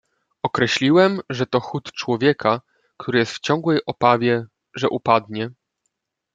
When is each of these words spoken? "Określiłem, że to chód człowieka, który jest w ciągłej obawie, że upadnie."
"Określiłem, 0.43 1.19
że 1.29 1.45
to 1.47 1.59
chód 1.59 1.91
człowieka, 1.91 2.61
który 2.97 3.19
jest 3.19 3.31
w 3.31 3.39
ciągłej 3.39 3.81
obawie, 3.85 4.45
że 4.75 4.89
upadnie." 4.89 5.51